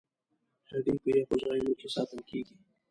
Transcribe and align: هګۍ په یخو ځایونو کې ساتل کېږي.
هګۍ 0.69 0.95
په 1.03 1.07
یخو 1.17 1.35
ځایونو 1.41 1.71
کې 1.79 1.87
ساتل 1.95 2.19
کېږي. 2.29 2.55